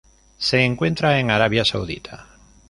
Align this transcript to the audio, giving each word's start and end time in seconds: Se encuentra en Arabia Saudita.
Se 0.39 0.61
encuentra 0.65 1.19
en 1.19 1.29
Arabia 1.29 1.63
Saudita. 1.63 2.27